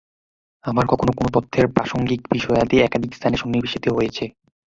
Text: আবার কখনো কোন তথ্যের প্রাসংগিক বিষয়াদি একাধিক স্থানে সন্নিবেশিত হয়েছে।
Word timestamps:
আবার 0.65 0.85
কখনো 0.87 1.11
কোন 1.11 1.25
তথ্যের 1.35 1.65
প্রাসংগিক 1.67 2.21
বিষয়াদি 2.33 2.75
একাধিক 2.79 3.11
স্থানে 3.15 3.35
সন্নিবেশিত 3.37 3.85
হয়েছে। 3.89 4.23